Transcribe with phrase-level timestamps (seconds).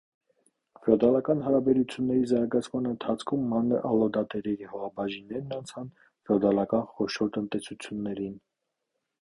[0.85, 5.93] Ֆեոդալական հարաբերությունների զարգացման ընթացքում մանր ալլոդատերերի հողաբաժիններն անցան
[6.31, 8.35] ֆեոդալական խոշոր տնտեսություններին։